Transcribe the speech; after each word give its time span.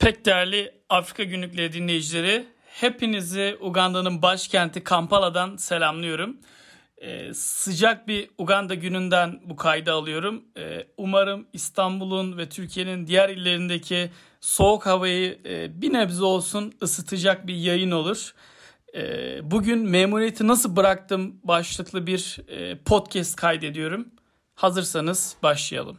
Pek 0.00 0.24
değerli 0.26 0.72
Afrika 0.88 1.24
Günlükleri 1.24 1.72
dinleyicileri, 1.72 2.46
hepinizi 2.66 3.56
Uganda'nın 3.60 4.22
başkenti 4.22 4.84
Kampala'dan 4.84 5.56
selamlıyorum. 5.56 6.36
Ee, 6.98 7.34
sıcak 7.34 8.08
bir 8.08 8.30
Uganda 8.38 8.74
gününden 8.74 9.40
bu 9.44 9.56
kaydı 9.56 9.92
alıyorum. 9.92 10.42
Ee, 10.58 10.86
umarım 10.96 11.46
İstanbul'un 11.52 12.38
ve 12.38 12.48
Türkiye'nin 12.48 13.06
diğer 13.06 13.28
illerindeki 13.28 14.10
soğuk 14.40 14.86
havayı 14.86 15.38
e, 15.44 15.82
bir 15.82 15.92
nebze 15.92 16.24
olsun 16.24 16.72
ısıtacak 16.82 17.46
bir 17.46 17.54
yayın 17.54 17.90
olur. 17.90 18.34
Ee, 18.94 19.50
bugün 19.50 19.78
memuriyeti 19.78 20.46
nasıl 20.46 20.76
bıraktım 20.76 21.40
başlıklı 21.44 22.06
bir 22.06 22.38
e, 22.48 22.78
podcast 22.78 23.36
kaydediyorum. 23.36 24.08
Hazırsanız 24.54 25.36
başlayalım. 25.42 25.98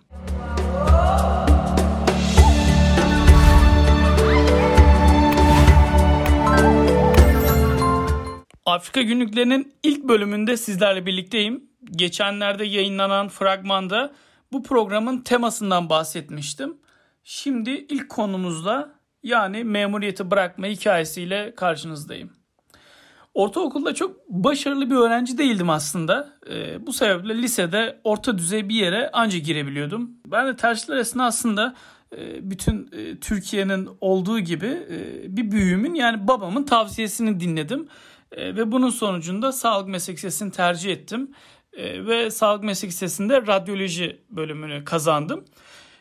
Afrika 8.72 9.02
günlüklerinin 9.02 9.74
ilk 9.84 10.04
bölümünde 10.04 10.58
sizlerle 10.58 11.06
birlikteyim. 11.06 11.64
Geçenlerde 11.92 12.66
yayınlanan 12.66 13.30
fragmanda 13.30 14.14
bu 14.52 14.64
programın 14.64 15.22
temasından 15.22 15.90
bahsetmiştim. 15.90 16.78
Şimdi 17.24 17.70
ilk 17.70 18.10
konumuzla 18.10 18.94
yani 19.24 19.64
memuriyeti 19.64 20.32
bırakma 20.32 20.68
hikayesiyle 20.68 21.56
karşınızdayım. 21.56 22.32
Ortaokulda 23.34 23.96
çok 23.96 24.30
başarılı 24.30 24.90
bir 24.90 24.96
öğrenci 24.96 25.38
değildim 25.38 25.70
aslında. 25.70 26.30
E, 26.50 26.88
bu 26.88 26.94
sebeple 26.94 27.38
lisede 27.38 28.00
orta 28.04 28.38
düzey 28.38 28.70
bir 28.70 28.76
yere 28.76 29.10
anca 29.12 29.40
girebiliyordum. 29.40 30.12
Ben 30.28 30.48
de 30.48 30.56
tercihler 30.56 30.98
esnasında 30.98 31.76
e, 32.18 32.50
bütün 32.52 32.90
e, 32.92 33.20
Türkiye'nin 33.20 33.90
olduğu 34.02 34.40
gibi 34.40 34.66
e, 34.66 34.98
bir 35.38 35.52
büyüğümün 35.52 35.94
yani 35.94 36.28
babamın 36.28 36.64
tavsiyesini 36.64 37.40
dinledim. 37.40 37.88
E, 38.32 38.56
ve 38.56 38.72
bunun 38.72 38.90
sonucunda 38.90 39.52
sağlık 39.52 39.88
meslek 39.88 40.18
lisesini 40.18 40.52
tercih 40.52 40.92
ettim. 40.92 41.32
E, 41.74 42.06
ve 42.06 42.32
sağlık 42.32 42.64
meslek 42.64 42.92
lisesinde 42.92 43.48
radyoloji 43.48 44.22
bölümünü 44.30 44.86
kazandım. 44.86 45.46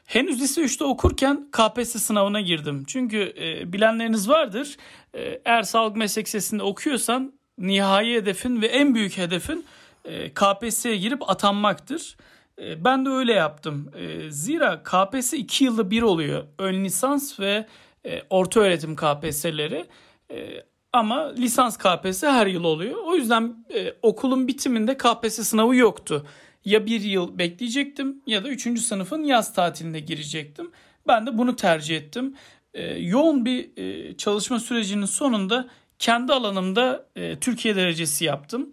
Henüz 0.06 0.40
lise 0.40 0.60
3'te 0.62 0.84
okurken 0.84 1.48
KPSS 1.52 2.02
sınavına 2.02 2.40
girdim. 2.40 2.84
Çünkü 2.86 3.34
e, 3.38 3.72
bilenleriniz 3.72 4.28
vardır. 4.28 4.76
E, 5.14 5.40
eğer 5.44 5.62
sağlık 5.62 5.96
meslek 5.96 6.26
lisesinde 6.26 6.62
okuyorsan 6.62 7.32
nihai 7.58 8.14
hedefin 8.14 8.62
ve 8.62 8.66
en 8.66 8.94
büyük 8.94 9.18
hedefin 9.18 9.64
e, 10.04 10.34
KPSS'ye 10.34 10.96
girip 10.96 11.30
atanmaktır. 11.30 12.16
E, 12.62 12.84
ben 12.84 13.06
de 13.06 13.10
öyle 13.10 13.32
yaptım. 13.32 13.90
E, 13.96 14.30
zira 14.30 14.82
KPSS 14.82 15.32
2 15.32 15.64
yılda 15.64 15.90
bir 15.90 16.02
oluyor. 16.02 16.44
Ön 16.58 16.84
lisans 16.84 17.40
ve 17.40 17.66
e, 18.06 18.22
orta 18.30 18.60
öğretim 18.60 18.96
KPSS'leri. 18.96 19.86
E, 20.30 20.64
ama 20.92 21.32
lisans 21.32 21.76
KPSS 21.76 22.22
her 22.22 22.46
yıl 22.46 22.64
oluyor. 22.64 22.96
O 23.04 23.16
yüzden 23.16 23.64
e, 23.74 23.94
okulun 24.02 24.48
bitiminde 24.48 24.96
KPSS 24.96 25.48
sınavı 25.48 25.76
yoktu. 25.76 26.26
Ya 26.64 26.86
bir 26.86 27.00
yıl 27.00 27.38
bekleyecektim 27.38 28.22
ya 28.26 28.44
da 28.44 28.48
3. 28.48 28.80
sınıfın 28.80 29.22
yaz 29.22 29.54
tatiline 29.54 30.00
girecektim. 30.00 30.70
Ben 31.06 31.26
de 31.26 31.38
bunu 31.38 31.56
tercih 31.56 31.96
ettim. 31.96 32.34
E, 32.74 32.98
yoğun 32.98 33.44
bir 33.44 33.70
e, 33.76 34.16
çalışma 34.16 34.60
sürecinin 34.60 35.06
sonunda 35.06 35.68
kendi 35.98 36.32
alanımda 36.32 37.06
e, 37.16 37.40
Türkiye 37.40 37.76
derecesi 37.76 38.24
yaptım. 38.24 38.72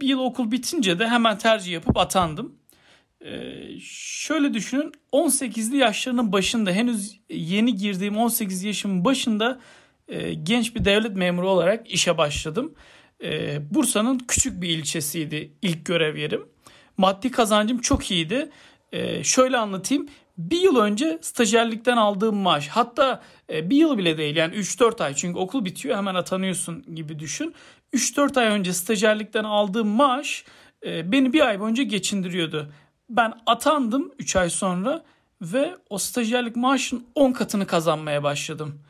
Bir 0.00 0.06
yıl 0.06 0.18
okul 0.18 0.50
bitince 0.50 0.98
de 0.98 1.08
hemen 1.08 1.38
tercih 1.38 1.72
yapıp 1.72 1.96
atandım. 1.96 2.54
E, 3.24 3.52
şöyle 3.82 4.54
düşünün 4.54 4.92
18'li 5.12 5.76
yaşlarının 5.76 6.32
başında 6.32 6.70
henüz 6.70 7.20
yeni 7.30 7.74
girdiğim 7.74 8.16
18 8.16 8.62
yaşımın 8.64 9.04
başında 9.04 9.60
e, 10.08 10.34
genç 10.34 10.74
bir 10.74 10.84
devlet 10.84 11.16
memuru 11.16 11.50
olarak 11.50 11.90
işe 11.90 12.18
başladım. 12.18 12.74
E, 13.22 13.58
Bursa'nın 13.74 14.18
küçük 14.18 14.62
bir 14.62 14.68
ilçesiydi 14.68 15.52
ilk 15.62 15.86
görev 15.86 16.16
yerim. 16.16 16.46
Maddi 16.96 17.30
kazancım 17.30 17.80
çok 17.80 18.10
iyiydi. 18.10 18.50
E, 18.92 19.24
şöyle 19.24 19.56
anlatayım. 19.56 20.08
Bir 20.38 20.60
yıl 20.60 20.76
önce 20.76 21.18
stajyerlikten 21.22 21.96
aldığım 21.96 22.36
maaş 22.36 22.68
hatta 22.68 23.22
e, 23.52 23.70
bir 23.70 23.76
yıl 23.76 23.98
bile 23.98 24.18
değil 24.18 24.36
yani 24.36 24.54
3-4 24.54 25.04
ay 25.04 25.14
çünkü 25.14 25.38
okul 25.38 25.64
bitiyor 25.64 25.96
hemen 25.96 26.14
atanıyorsun 26.14 26.94
gibi 26.94 27.18
düşün. 27.18 27.54
3-4 27.94 28.40
ay 28.40 28.46
önce 28.46 28.72
stajyerlikten 28.72 29.44
aldığım 29.44 29.88
maaş 29.88 30.44
e, 30.86 31.12
beni 31.12 31.32
bir 31.32 31.46
ay 31.46 31.60
boyunca 31.60 31.82
geçindiriyordu. 31.82 32.72
Ben 33.10 33.32
atandım 33.46 34.12
3 34.18 34.36
ay 34.36 34.50
sonra 34.50 35.04
ve 35.42 35.76
o 35.90 35.98
stajyerlik 35.98 36.56
maaşın 36.56 37.06
10 37.14 37.32
katını 37.32 37.66
kazanmaya 37.66 38.22
başladım. 38.22 38.80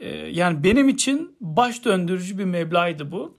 Ee, 0.00 0.08
yani 0.16 0.64
benim 0.64 0.88
için 0.88 1.36
baş 1.40 1.84
döndürücü 1.84 2.38
bir 2.38 2.44
meblağdı 2.44 3.12
bu. 3.12 3.38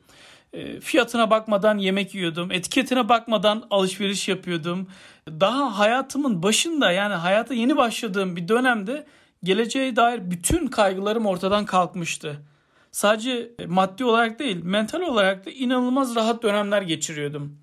Ee, 0.53 0.80
fiyatına 0.80 1.30
bakmadan 1.30 1.78
yemek 1.78 2.16
yiyordum. 2.16 2.52
Etiketine 2.52 3.09
bakmadan 3.09 3.68
alışveriş 3.70 4.28
yapıyordum. 4.28 4.88
Daha 5.28 5.80
hayatımın 5.80 6.44
başında 6.44 6.92
yani 6.92 7.14
hayata 7.14 7.53
yeni 7.53 7.78
başladığım 7.78 8.36
bir 8.36 8.47
dönemde 8.47 9.06
geleceğe 9.44 9.96
dair 9.96 10.31
bütün 10.31 10.68
kaygılarım 10.68 11.25
ortadan 11.25 11.66
kalkmıştı. 11.66 12.42
Sadece 12.91 13.52
maddi 13.68 14.06
olarak 14.06 14.40
değil, 14.40 14.64
mental 14.64 15.02
olarak 15.02 15.46
da 15.46 15.50
inanılmaz 15.50 16.16
rahat 16.16 16.44
dönemler 16.44 16.81
geçiriyordum. 16.81 17.59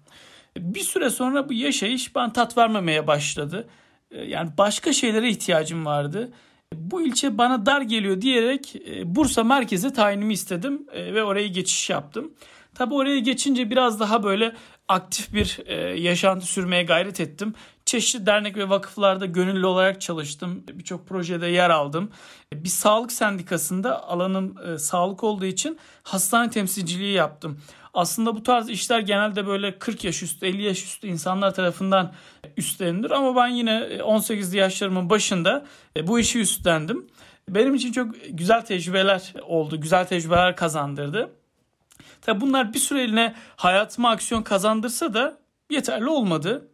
Bir 0.56 0.80
süre 0.80 1.10
sonra 1.10 1.48
bu 1.48 1.52
yaşayış 1.52 2.14
bana 2.14 2.32
tat 2.32 2.58
vermemeye 2.58 3.06
başladı. 3.06 3.68
Ee, 4.10 4.24
yani 4.24 4.50
başka 4.58 4.92
şeylere 4.92 5.28
ihtiyacım 5.28 5.86
vardı 5.86 6.32
bu 6.74 7.02
ilçe 7.02 7.38
bana 7.38 7.66
dar 7.66 7.80
geliyor 7.80 8.20
diyerek 8.20 8.76
e, 8.76 9.14
Bursa 9.14 9.44
merkeze 9.44 9.92
tayinimi 9.92 10.32
istedim 10.32 10.86
e, 10.92 11.14
ve 11.14 11.24
oraya 11.24 11.48
geçiş 11.48 11.90
yaptım. 11.90 12.32
Tabi 12.74 12.94
oraya 12.94 13.18
geçince 13.18 13.70
biraz 13.70 14.00
daha 14.00 14.22
böyle 14.22 14.54
aktif 14.88 15.34
bir 15.34 15.58
e, 15.66 15.74
yaşantı 16.00 16.46
sürmeye 16.46 16.82
gayret 16.82 17.20
ettim. 17.20 17.54
Çeşitli 17.84 18.26
dernek 18.26 18.56
ve 18.56 18.68
vakıflarda 18.68 19.26
gönüllü 19.26 19.66
olarak 19.66 20.00
çalıştım. 20.00 20.64
Birçok 20.72 21.08
projede 21.08 21.46
yer 21.46 21.70
aldım. 21.70 22.10
Bir 22.52 22.68
sağlık 22.68 23.12
sendikasında 23.12 24.08
alanım 24.08 24.78
sağlık 24.78 25.24
olduğu 25.24 25.44
için 25.44 25.78
hastane 26.02 26.50
temsilciliği 26.50 27.12
yaptım. 27.12 27.60
Aslında 27.96 28.36
bu 28.36 28.42
tarz 28.42 28.70
işler 28.70 29.00
genelde 29.00 29.46
böyle 29.46 29.78
40 29.78 30.04
yaş 30.04 30.22
üstü 30.22 30.46
50 30.46 30.62
yaş 30.62 30.84
üstü 30.84 31.06
insanlar 31.06 31.54
tarafından 31.54 32.12
üstlenilir 32.56 33.10
ama 33.10 33.36
ben 33.36 33.48
yine 33.48 33.70
18'li 33.98 34.56
yaşlarımın 34.56 35.10
başında 35.10 35.66
e, 35.96 36.06
bu 36.06 36.18
işi 36.18 36.40
üstlendim. 36.40 37.06
Benim 37.48 37.74
için 37.74 37.92
çok 37.92 38.14
güzel 38.30 38.64
tecrübeler 38.64 39.32
oldu, 39.42 39.80
güzel 39.80 40.06
tecrübeler 40.06 40.56
kazandırdı. 40.56 41.30
Tabi 42.22 42.40
bunlar 42.40 42.74
bir 42.74 42.78
süreliğine 42.78 43.34
hayatıma 43.56 44.10
aksiyon 44.10 44.42
kazandırsa 44.42 45.14
da 45.14 45.38
yeterli 45.70 46.08
olmadı. 46.08 46.68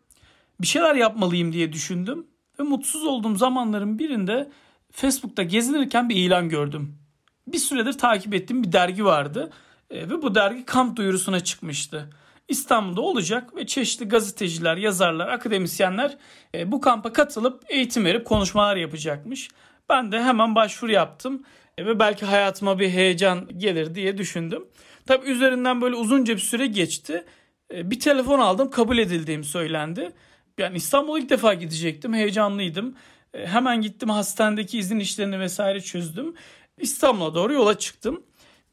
Bir 0.60 0.66
şeyler 0.66 0.94
yapmalıyım 0.94 1.52
diye 1.52 1.72
düşündüm 1.72 2.26
ve 2.60 2.62
mutsuz 2.62 3.04
olduğum 3.04 3.36
zamanların 3.36 3.98
birinde 3.98 4.50
Facebook'ta 4.92 5.42
gezinirken 5.42 6.08
bir 6.08 6.16
ilan 6.16 6.48
gördüm. 6.48 6.98
Bir 7.46 7.58
süredir 7.58 7.98
takip 7.98 8.34
ettiğim 8.34 8.62
bir 8.62 8.72
dergi 8.72 9.04
vardı. 9.04 9.50
E, 9.92 10.08
ve 10.08 10.22
bu 10.22 10.34
dergi 10.34 10.64
kamp 10.64 10.96
duyurusuna 10.96 11.40
çıkmıştı. 11.40 12.08
İstanbul'da 12.48 13.00
olacak 13.00 13.56
ve 13.56 13.66
çeşitli 13.66 14.08
gazeteciler, 14.08 14.76
yazarlar, 14.76 15.28
akademisyenler 15.28 16.16
e, 16.54 16.72
bu 16.72 16.80
kampa 16.80 17.12
katılıp 17.12 17.64
eğitim 17.68 18.04
verip 18.04 18.26
konuşmalar 18.26 18.76
yapacakmış. 18.76 19.48
Ben 19.88 20.12
de 20.12 20.22
hemen 20.22 20.54
başvuru 20.54 20.92
yaptım 20.92 21.42
e, 21.78 21.86
ve 21.86 21.98
belki 21.98 22.26
hayatıma 22.26 22.78
bir 22.78 22.88
heyecan 22.90 23.48
gelir 23.58 23.94
diye 23.94 24.18
düşündüm. 24.18 24.64
Tabi 25.06 25.30
üzerinden 25.30 25.80
böyle 25.80 25.94
uzunca 25.96 26.34
bir 26.34 26.40
süre 26.40 26.66
geçti. 26.66 27.24
Bir 27.72 28.00
telefon 28.00 28.38
aldım 28.38 28.70
kabul 28.70 28.98
edildiğim 28.98 29.44
söylendi. 29.44 30.12
Yani 30.58 30.76
İstanbul'a 30.76 31.18
ilk 31.18 31.30
defa 31.30 31.54
gidecektim 31.54 32.14
heyecanlıydım. 32.14 32.94
Hemen 33.32 33.80
gittim 33.80 34.10
hastanedeki 34.10 34.78
izin 34.78 34.98
işlerini 34.98 35.40
vesaire 35.40 35.80
çözdüm. 35.80 36.34
İstanbul'a 36.78 37.34
doğru 37.34 37.52
yola 37.52 37.78
çıktım. 37.78 38.22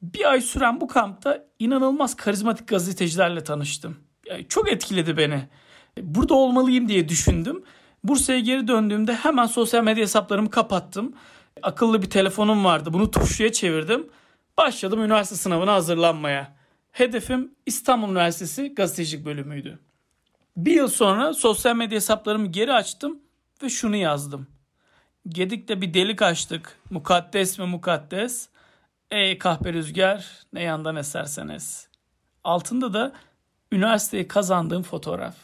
Bir 0.01 0.31
ay 0.31 0.41
süren 0.41 0.81
bu 0.81 0.87
kampta 0.87 1.45
inanılmaz 1.59 2.15
karizmatik 2.15 2.67
gazetecilerle 2.67 3.43
tanıştım. 3.43 3.97
Yani 4.25 4.47
çok 4.47 4.71
etkiledi 4.71 5.17
beni. 5.17 5.47
Burada 6.01 6.33
olmalıyım 6.33 6.87
diye 6.87 7.09
düşündüm. 7.09 7.63
Bursa'ya 8.03 8.39
geri 8.39 8.67
döndüğümde 8.67 9.15
hemen 9.15 9.45
sosyal 9.45 9.83
medya 9.83 10.03
hesaplarımı 10.03 10.49
kapattım. 10.49 11.13
Akıllı 11.61 12.01
bir 12.01 12.09
telefonum 12.09 12.65
vardı. 12.65 12.93
Bunu 12.93 13.11
tuşluya 13.11 13.51
çevirdim. 13.51 14.09
Başladım 14.57 15.01
üniversite 15.01 15.35
sınavına 15.35 15.73
hazırlanmaya. 15.73 16.53
Hedefim 16.91 17.51
İstanbul 17.65 18.09
Üniversitesi 18.09 18.73
gazetecilik 18.75 19.25
bölümüydü. 19.25 19.79
Bir 20.57 20.73
yıl 20.73 20.87
sonra 20.87 21.33
sosyal 21.33 21.75
medya 21.75 21.95
hesaplarımı 21.95 22.47
geri 22.47 22.73
açtım 22.73 23.19
ve 23.63 23.69
şunu 23.69 23.95
yazdım. 23.95 24.47
Gedik'te 25.29 25.81
bir 25.81 25.93
delik 25.93 26.21
açtık. 26.21 26.79
Mukaddes 26.89 27.59
mi 27.59 27.65
mukaddes? 27.65 28.49
Ey 29.11 29.37
kahpe 29.37 29.73
rüzgar 29.73 30.25
ne 30.53 30.63
yandan 30.63 30.95
eserseniz. 30.95 31.87
Altında 32.43 32.93
da 32.93 33.11
üniversiteyi 33.71 34.27
kazandığım 34.27 34.83
fotoğraf. 34.83 35.35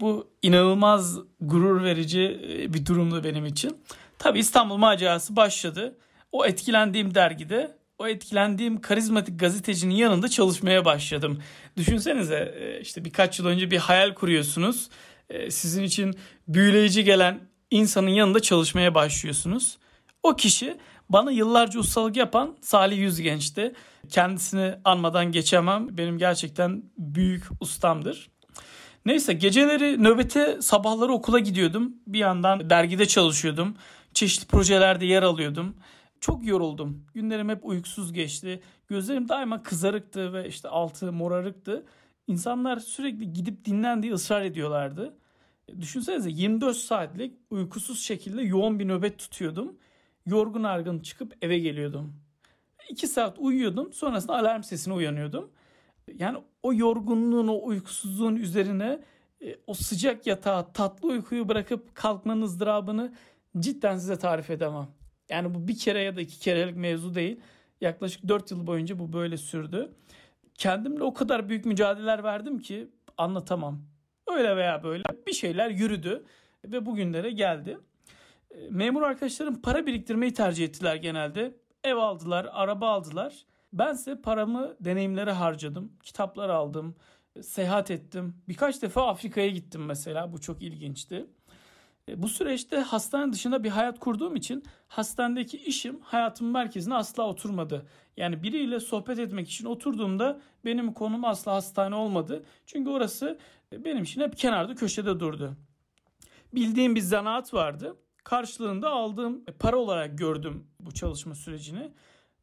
Bu 0.00 0.30
inanılmaz 0.42 1.18
gurur 1.40 1.84
verici 1.84 2.40
e, 2.52 2.74
bir 2.74 2.86
durumdu 2.86 3.24
benim 3.24 3.46
için. 3.46 3.76
Tabi 4.18 4.38
İstanbul 4.38 4.76
macerası 4.76 5.36
başladı. 5.36 5.96
o 6.32 6.46
etkilendiğim 6.46 7.14
dergide 7.14 7.76
o 7.98 8.06
etkilendiğim 8.06 8.80
karizmatik 8.80 9.40
gazetecinin 9.40 9.94
yanında 9.94 10.28
çalışmaya 10.28 10.84
başladım. 10.84 11.42
Düşünsenize 11.76 12.54
e, 12.60 12.80
işte 12.80 13.04
birkaç 13.04 13.38
yıl 13.38 13.46
önce 13.46 13.70
bir 13.70 13.78
hayal 13.78 14.14
kuruyorsunuz. 14.14 14.88
E, 15.28 15.50
sizin 15.50 15.82
için 15.82 16.14
büyüleyici 16.48 17.04
gelen 17.04 17.40
insanın 17.70 18.08
yanında 18.08 18.40
çalışmaya 18.40 18.94
başlıyorsunuz. 18.94 19.78
O 20.22 20.36
kişi 20.36 20.76
bana 21.08 21.30
yıllarca 21.30 21.80
ustalık 21.80 22.16
yapan 22.16 22.56
Salih 22.60 22.98
Yüzgenç'ti. 22.98 23.74
Kendisini 24.08 24.74
anmadan 24.84 25.32
geçemem. 25.32 25.96
Benim 25.96 26.18
gerçekten 26.18 26.82
büyük 26.98 27.44
ustamdır. 27.60 28.30
Neyse 29.06 29.32
geceleri 29.32 30.02
nöbete 30.02 30.62
sabahları 30.62 31.12
okula 31.12 31.38
gidiyordum. 31.38 31.94
Bir 32.06 32.18
yandan 32.18 32.70
dergide 32.70 33.06
çalışıyordum. 33.06 33.76
Çeşitli 34.14 34.46
projelerde 34.46 35.06
yer 35.06 35.22
alıyordum. 35.22 35.76
Çok 36.20 36.46
yoruldum. 36.46 37.06
Günlerim 37.14 37.48
hep 37.48 37.64
uykusuz 37.64 38.12
geçti. 38.12 38.62
Gözlerim 38.88 39.28
daima 39.28 39.62
kızarıktı 39.62 40.32
ve 40.32 40.48
işte 40.48 40.68
altı 40.68 41.12
morarıktı. 41.12 41.86
İnsanlar 42.26 42.76
sürekli 42.76 43.32
gidip 43.32 43.64
dinlen 43.64 44.02
diye 44.02 44.12
ısrar 44.12 44.42
ediyorlardı. 44.42 45.16
Düşünsenize 45.80 46.30
24 46.30 46.76
saatlik 46.76 47.34
uykusuz 47.50 48.02
şekilde 48.02 48.42
yoğun 48.42 48.78
bir 48.78 48.88
nöbet 48.88 49.18
tutuyordum. 49.18 49.76
Yorgun 50.26 50.62
argın 50.62 50.98
çıkıp 50.98 51.36
eve 51.42 51.58
geliyordum. 51.58 52.14
2 52.88 53.06
saat 53.06 53.38
uyuyordum. 53.38 53.92
Sonrasında 53.92 54.38
alarm 54.38 54.62
sesine 54.62 54.94
uyanıyordum. 54.94 55.50
Yani 56.14 56.38
o 56.62 56.74
yorgunluğun, 56.74 57.48
o 57.48 57.66
uykusuzluğun 57.66 58.36
üzerine 58.36 59.00
e, 59.42 59.56
o 59.66 59.74
sıcak 59.74 60.26
yatağa 60.26 60.72
tatlı 60.72 61.08
uykuyu 61.08 61.48
bırakıp 61.48 61.94
kalkmanın 61.94 62.42
ızdırabını 62.42 63.14
cidden 63.58 63.98
size 63.98 64.18
tarif 64.18 64.50
edemem. 64.50 64.88
Yani 65.28 65.54
bu 65.54 65.68
bir 65.68 65.78
kere 65.78 66.00
ya 66.00 66.16
da 66.16 66.20
iki 66.20 66.40
kerelik 66.40 66.76
mevzu 66.76 67.14
değil. 67.14 67.40
Yaklaşık 67.80 68.28
4 68.28 68.50
yıl 68.50 68.66
boyunca 68.66 68.98
bu 68.98 69.12
böyle 69.12 69.36
sürdü. 69.36 69.92
Kendimle 70.54 71.02
o 71.02 71.14
kadar 71.14 71.48
büyük 71.48 71.64
mücadeleler 71.64 72.24
verdim 72.24 72.58
ki 72.58 72.88
anlatamam. 73.16 73.82
Öyle 74.26 74.56
veya 74.56 74.82
böyle 74.82 75.02
bir 75.26 75.32
şeyler 75.32 75.70
yürüdü 75.70 76.24
ve 76.64 76.86
bugünlere 76.86 77.30
geldi. 77.30 77.78
E, 78.54 78.68
memur 78.70 79.02
arkadaşlarım 79.02 79.62
para 79.62 79.86
biriktirmeyi 79.86 80.32
tercih 80.32 80.64
ettiler 80.64 80.96
genelde. 80.96 81.56
Ev 81.84 81.96
aldılar, 81.96 82.48
araba 82.52 82.88
aldılar. 82.90 83.46
Bense 83.72 84.20
paramı 84.20 84.76
deneyimlere 84.80 85.32
harcadım. 85.32 85.92
Kitaplar 86.02 86.48
aldım, 86.48 86.96
seyahat 87.42 87.90
ettim. 87.90 88.34
Birkaç 88.48 88.82
defa 88.82 89.08
Afrika'ya 89.08 89.48
gittim 89.48 89.84
mesela. 89.84 90.32
Bu 90.32 90.40
çok 90.40 90.62
ilginçti. 90.62 91.26
E, 92.08 92.22
bu 92.22 92.28
süreçte 92.28 92.76
hastane 92.76 93.32
dışında 93.32 93.64
bir 93.64 93.70
hayat 93.70 93.98
kurduğum 94.00 94.36
için 94.36 94.64
hastanedeki 94.88 95.56
işim 95.56 96.00
hayatımın 96.00 96.52
merkezine 96.52 96.94
asla 96.94 97.26
oturmadı. 97.26 97.86
Yani 98.16 98.42
biriyle 98.42 98.80
sohbet 98.80 99.18
etmek 99.18 99.48
için 99.48 99.64
oturduğumda 99.64 100.40
benim 100.64 100.92
konum 100.92 101.24
asla 101.24 101.52
hastane 101.52 101.94
olmadı. 101.94 102.44
Çünkü 102.66 102.90
orası 102.90 103.38
e, 103.72 103.84
benim 103.84 104.02
için 104.02 104.20
hep 104.20 104.36
kenarda 104.36 104.74
köşede 104.74 105.20
durdu. 105.20 105.56
Bildiğim 106.54 106.94
bir 106.94 107.00
zanaat 107.00 107.54
vardı. 107.54 107.96
Karşılığında 108.24 108.90
aldığım 108.90 109.44
para 109.58 109.76
olarak 109.76 110.18
gördüm 110.18 110.66
bu 110.80 110.94
çalışma 110.94 111.34
sürecini. 111.34 111.90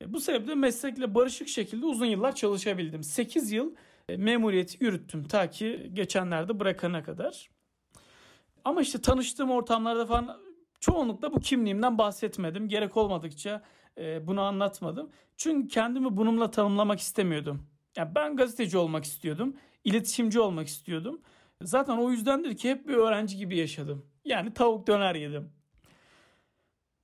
E, 0.01 0.13
bu 0.13 0.19
sebeple 0.19 0.55
meslekle 0.55 1.15
barışık 1.15 1.47
şekilde 1.47 1.85
uzun 1.85 2.05
yıllar 2.05 2.35
çalışabildim. 2.35 3.03
8 3.03 3.51
yıl 3.51 3.75
memuriyeti 4.17 4.83
yürüttüm 4.83 5.23
ta 5.23 5.49
ki 5.49 5.89
geçenlerde 5.93 6.59
bırakana 6.59 7.03
kadar. 7.03 7.49
Ama 8.65 8.81
işte 8.81 9.01
tanıştığım 9.01 9.51
ortamlarda 9.51 10.05
falan 10.05 10.41
çoğunlukla 10.79 11.33
bu 11.33 11.39
kimliğimden 11.39 11.97
bahsetmedim. 11.97 12.67
Gerek 12.67 12.97
olmadıkça 12.97 13.61
e, 13.97 14.27
bunu 14.27 14.41
anlatmadım. 14.41 15.09
Çünkü 15.37 15.67
kendimi 15.67 16.17
bununla 16.17 16.51
tanımlamak 16.51 16.99
istemiyordum. 16.99 17.67
Yani 17.97 18.15
ben 18.15 18.35
gazeteci 18.35 18.77
olmak 18.77 19.03
istiyordum. 19.03 19.55
iletişimci 19.83 20.39
olmak 20.39 20.67
istiyordum. 20.67 21.21
Zaten 21.61 21.97
o 21.97 22.11
yüzdendir 22.11 22.57
ki 22.57 22.69
hep 22.69 22.87
bir 22.87 22.93
öğrenci 22.93 23.37
gibi 23.37 23.57
yaşadım. 23.57 24.05
Yani 24.25 24.53
tavuk 24.53 24.87
döner 24.87 25.15
yedim. 25.15 25.51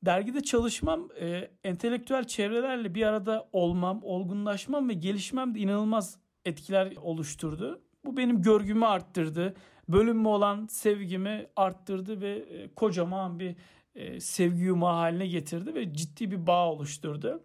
Dergide 0.06 0.44
çalışmam, 0.44 1.10
e, 1.20 1.52
entelektüel 1.64 2.24
çevrelerle 2.24 2.96
bir 2.96 3.04
arada 3.04 3.50
olmam, 3.54 4.00
olgunlaşmam 4.04 4.90
ve 4.90 4.94
gelişmem 4.94 5.56
de 5.56 5.60
inanılmaz 5.60 6.18
etkiler 6.46 6.94
oluşturdu. 7.02 7.82
Bu 8.06 8.18
benim 8.18 8.42
görgümü 8.42 8.86
arttırdı 8.86 9.56
bölünme 9.90 10.28
olan 10.30 10.68
sevgimi 10.68 11.48
arttırdı 11.56 12.22
ve 12.22 12.38
e, 12.38 12.74
kocaman 12.74 13.40
bir 13.40 13.56
e, 13.96 14.20
sevgi 14.20 14.64
yumağı 14.64 14.94
haline 14.94 15.28
getirdi 15.28 15.76
ve 15.76 15.94
ciddi 15.94 16.32
bir 16.32 16.48
bağ 16.48 16.72
oluşturdu. 16.72 17.44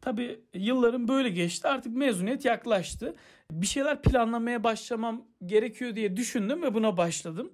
Tabi 0.00 0.40
yıllarım 0.54 1.08
böyle 1.08 1.28
geçti 1.28 1.68
artık 1.68 1.96
mezuniyet 1.96 2.44
yaklaştı. 2.44 3.14
Bir 3.50 3.66
şeyler 3.66 4.02
planlamaya 4.02 4.64
başlamam 4.64 5.24
gerekiyor 5.46 5.96
diye 5.96 6.16
düşündüm 6.16 6.62
ve 6.62 6.74
buna 6.74 6.96
başladım. 6.96 7.52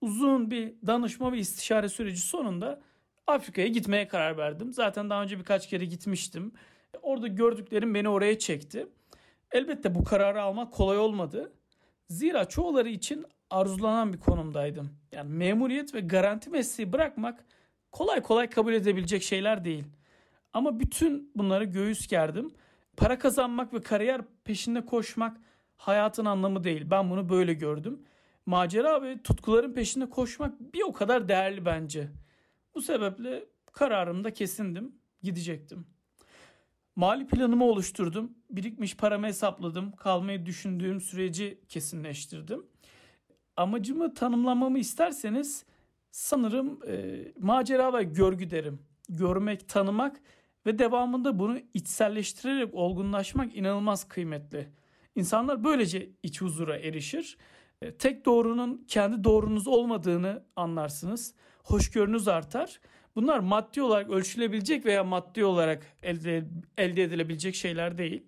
Uzun 0.00 0.50
bir 0.50 0.74
danışma 0.86 1.32
ve 1.32 1.38
istişare 1.38 1.88
süreci 1.88 2.20
sonunda 2.20 2.80
Afrika'ya 3.26 3.68
gitmeye 3.68 4.08
karar 4.08 4.36
verdim. 4.36 4.72
Zaten 4.72 5.10
daha 5.10 5.22
önce 5.22 5.38
birkaç 5.38 5.68
kere 5.68 5.84
gitmiştim. 5.84 6.52
Orada 7.02 7.26
gördüklerim 7.26 7.94
beni 7.94 8.08
oraya 8.08 8.38
çekti. 8.38 8.86
Elbette 9.52 9.94
bu 9.94 10.04
kararı 10.04 10.42
almak 10.42 10.72
kolay 10.72 10.98
olmadı. 10.98 11.52
Zira 12.08 12.44
çoğuları 12.44 12.88
için 12.88 13.26
arzulanan 13.50 14.12
bir 14.12 14.20
konumdaydım. 14.20 14.90
Yani 15.12 15.30
memuriyet 15.30 15.94
ve 15.94 16.00
garanti 16.00 16.50
mesleği 16.50 16.92
bırakmak 16.92 17.44
kolay 17.92 18.22
kolay 18.22 18.50
kabul 18.50 18.72
edebilecek 18.72 19.22
şeyler 19.22 19.64
değil. 19.64 19.84
Ama 20.52 20.80
bütün 20.80 21.32
bunları 21.34 21.64
göğüs 21.64 22.06
gerdim. 22.08 22.50
Para 22.96 23.18
kazanmak 23.18 23.74
ve 23.74 23.80
kariyer 23.80 24.20
peşinde 24.44 24.86
koşmak 24.86 25.36
hayatın 25.76 26.24
anlamı 26.24 26.64
değil. 26.64 26.90
Ben 26.90 27.10
bunu 27.10 27.28
böyle 27.28 27.54
gördüm. 27.54 28.02
Macera 28.46 29.02
ve 29.02 29.22
tutkuların 29.22 29.74
peşinde 29.74 30.10
koşmak 30.10 30.60
bir 30.74 30.82
o 30.82 30.92
kadar 30.92 31.28
değerli 31.28 31.64
bence. 31.64 32.08
Bu 32.76 32.82
sebeple 32.82 33.44
kararımda 33.72 34.32
kesindim. 34.32 34.94
Gidecektim. 35.22 35.86
Mali 36.96 37.26
planımı 37.26 37.64
oluşturdum. 37.64 38.32
Birikmiş 38.50 38.96
paramı 38.96 39.26
hesapladım. 39.26 39.92
Kalmayı 39.92 40.46
düşündüğüm 40.46 41.00
süreci 41.00 41.60
kesinleştirdim. 41.68 42.66
Amacımı 43.56 44.14
tanımlamamı 44.14 44.78
isterseniz 44.78 45.64
sanırım 46.10 46.80
e, 46.88 47.24
macera 47.38 47.92
ve 47.98 48.02
görgü 48.02 48.50
derim. 48.50 48.78
Görmek, 49.08 49.68
tanımak 49.68 50.20
ve 50.66 50.78
devamında 50.78 51.38
bunu 51.38 51.58
içselleştirerek 51.74 52.74
olgunlaşmak 52.74 53.56
inanılmaz 53.56 54.08
kıymetli. 54.08 54.68
İnsanlar 55.14 55.64
böylece 55.64 56.10
iç 56.22 56.40
huzura 56.40 56.76
erişir. 56.76 57.38
E, 57.82 57.94
tek 57.94 58.24
doğrunun 58.24 58.84
kendi 58.88 59.24
doğrunuz 59.24 59.66
olmadığını 59.66 60.42
anlarsınız. 60.56 61.34
Hoşgörünüz 61.66 62.28
artar 62.28 62.80
Bunlar 63.16 63.38
maddi 63.38 63.82
olarak 63.82 64.10
ölçülebilecek 64.10 64.86
veya 64.86 65.04
maddi 65.04 65.44
olarak 65.44 65.86
elde, 66.02 66.44
elde 66.78 67.02
edilebilecek 67.02 67.54
şeyler 67.54 67.98
değil. 67.98 68.26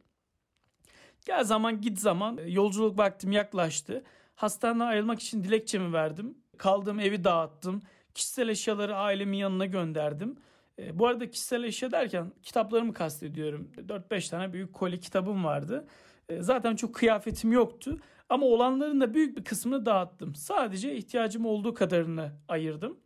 Gel 1.27 1.45
zaman 1.45 1.81
git 1.81 1.99
zaman 1.99 2.39
yolculuk 2.47 2.99
vaktim 2.99 3.33
yaklaştı. 3.33 4.05
Hastaneden 4.35 4.87
ayrılmak 4.87 5.21
için 5.21 5.45
dilekçemi 5.45 5.93
verdim. 5.93 6.39
Kaldığım 6.57 7.01
evi 7.01 7.25
dağıttım. 7.25 7.83
Kişisel 8.15 8.49
eşyaları 8.49 8.97
ailemin 8.97 9.39
yanına 9.39 9.67
gönderdim. 9.67 10.37
E, 10.79 10.99
bu 10.99 11.07
arada 11.07 11.31
kişisel 11.31 11.63
eşya 11.63 11.91
derken 11.91 12.33
kitaplarımı 12.43 12.93
kastediyorum. 12.93 13.71
4-5 13.77 14.31
tane 14.31 14.53
büyük 14.53 14.73
koli 14.73 15.01
kitabım 15.01 15.45
vardı. 15.45 15.87
E, 16.29 16.43
zaten 16.43 16.77
çok 16.77 16.95
kıyafetim 16.95 17.53
yoktu. 17.53 17.99
Ama 18.29 18.47
olanların 18.47 19.01
da 19.01 19.15
büyük 19.15 19.37
bir 19.37 19.45
kısmını 19.45 19.87
dağıttım. 19.87 20.35
Sadece 20.35 20.97
ihtiyacım 20.97 21.47
olduğu 21.47 21.75
kadarını 21.75 22.33
ayırdım. 22.49 22.99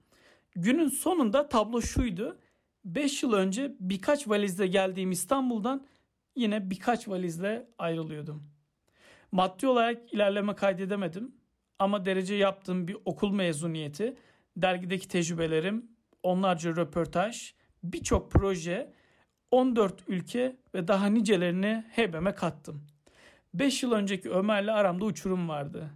Günün 0.56 0.88
sonunda 0.88 1.48
tablo 1.48 1.82
şuydu. 1.82 2.38
5 2.84 3.22
yıl 3.22 3.32
önce 3.32 3.76
birkaç 3.80 4.28
valizle 4.28 4.66
geldiğim 4.66 5.10
İstanbul'dan 5.10 5.86
yine 6.36 6.70
birkaç 6.70 7.08
valizle 7.08 7.68
ayrılıyordum. 7.78 8.42
Maddi 9.32 9.66
olarak 9.66 10.14
ilerleme 10.14 10.54
kaydedemedim 10.54 11.34
ama 11.78 12.04
derece 12.04 12.34
yaptığım 12.34 12.88
bir 12.88 12.96
okul 13.04 13.32
mezuniyeti, 13.32 14.16
dergideki 14.56 15.08
tecrübelerim, 15.08 15.90
onlarca 16.22 16.70
röportaj, 16.70 17.54
birçok 17.82 18.30
proje, 18.30 18.92
14 19.50 20.08
ülke 20.08 20.56
ve 20.74 20.88
daha 20.88 21.06
nicelerini 21.06 21.84
hebeme 21.90 22.34
kattım. 22.34 22.86
5 23.54 23.82
yıl 23.82 23.92
önceki 23.92 24.30
Ömer'le 24.30 24.68
aramda 24.68 25.04
uçurum 25.04 25.48
vardı. 25.48 25.90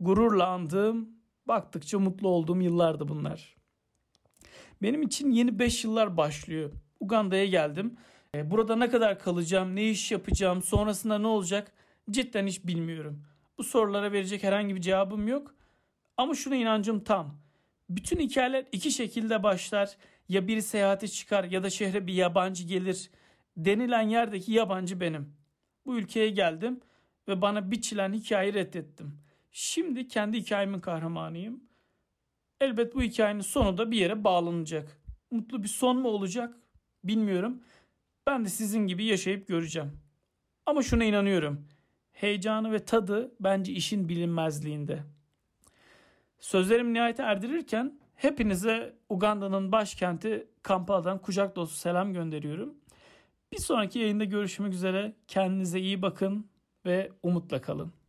Gururla 0.00 0.46
andığım, 0.46 1.10
baktıkça 1.46 1.98
mutlu 1.98 2.28
olduğum 2.28 2.60
yıllardı 2.60 3.08
bunlar. 3.08 3.61
Benim 4.82 5.02
için 5.02 5.30
yeni 5.30 5.58
5 5.58 5.84
yıllar 5.84 6.16
başlıyor. 6.16 6.70
Uganda'ya 7.00 7.46
geldim. 7.46 7.96
E, 8.34 8.50
burada 8.50 8.76
ne 8.76 8.90
kadar 8.90 9.18
kalacağım, 9.18 9.76
ne 9.76 9.90
iş 9.90 10.12
yapacağım, 10.12 10.62
sonrasında 10.62 11.18
ne 11.18 11.26
olacak 11.26 11.72
cidden 12.10 12.46
hiç 12.46 12.66
bilmiyorum. 12.66 13.24
Bu 13.58 13.64
sorulara 13.64 14.12
verecek 14.12 14.42
herhangi 14.42 14.76
bir 14.76 14.80
cevabım 14.80 15.28
yok. 15.28 15.54
Ama 16.16 16.34
şuna 16.34 16.56
inancım 16.56 17.04
tam. 17.04 17.38
Bütün 17.90 18.20
hikayeler 18.20 18.64
iki 18.72 18.90
şekilde 18.90 19.42
başlar. 19.42 19.96
ya 20.28 20.48
biri 20.48 20.62
seyahate 20.62 21.08
çıkar 21.08 21.44
ya 21.44 21.62
da 21.62 21.70
şehre 21.70 22.06
bir 22.06 22.14
yabancı 22.14 22.64
gelir 22.64 23.10
denilen 23.56 24.08
yerdeki 24.08 24.52
yabancı 24.52 25.00
benim. 25.00 25.34
Bu 25.86 25.98
ülkeye 25.98 26.30
geldim 26.30 26.80
ve 27.28 27.42
bana 27.42 27.70
biçilen 27.70 28.12
hikayeyi 28.12 28.54
reddettim. 28.54 29.18
Şimdi 29.52 30.08
kendi 30.08 30.38
hikayemin 30.38 30.80
kahramanıyım. 30.80 31.71
Elbet 32.62 32.94
bu 32.94 33.02
hikayenin 33.02 33.40
sonu 33.40 33.78
da 33.78 33.90
bir 33.90 33.96
yere 33.96 34.24
bağlanacak. 34.24 35.00
Mutlu 35.30 35.62
bir 35.62 35.68
son 35.68 35.96
mu 35.98 36.08
olacak 36.08 36.56
bilmiyorum. 37.04 37.62
Ben 38.26 38.44
de 38.44 38.48
sizin 38.48 38.86
gibi 38.86 39.04
yaşayıp 39.04 39.48
göreceğim. 39.48 39.92
Ama 40.66 40.82
şuna 40.82 41.04
inanıyorum. 41.04 41.68
Heyecanı 42.12 42.72
ve 42.72 42.84
tadı 42.84 43.34
bence 43.40 43.72
işin 43.72 44.08
bilinmezliğinde. 44.08 45.02
Sözlerim 46.40 46.94
nihayete 46.94 47.22
erdirirken 47.22 47.98
hepinize 48.14 48.96
Uganda'nın 49.08 49.72
başkenti 49.72 50.48
Kampala'dan 50.62 51.18
kucak 51.18 51.56
dolusu 51.56 51.76
selam 51.76 52.12
gönderiyorum. 52.12 52.74
Bir 53.52 53.58
sonraki 53.58 53.98
yayında 53.98 54.24
görüşmek 54.24 54.72
üzere. 54.72 55.12
Kendinize 55.28 55.80
iyi 55.80 56.02
bakın 56.02 56.50
ve 56.86 57.12
umutla 57.22 57.60
kalın. 57.60 58.01